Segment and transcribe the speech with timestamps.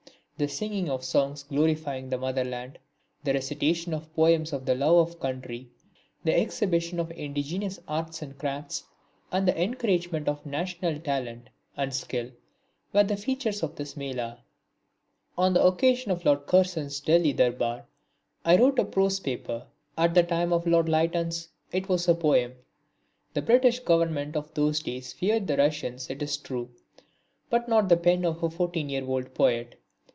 [0.37, 2.79] The singing of songs glorifying the motherland,
[3.23, 5.69] the recitation of poems of the love of country,
[6.23, 8.83] the exhibition of indigenous arts and crafts
[9.31, 12.31] and the encouragement of national talent and skill
[12.91, 14.43] were the features of this Mela.
[15.37, 17.85] On the occasion of Lord Curzon's Delhi durbar
[18.43, 22.53] I wrote a prose paper at the time of Lord Lytton's it was a poem.
[23.35, 26.71] The British Government of those days feared the Russians it is true,
[27.51, 29.77] but not the pen of a 14 year old poet.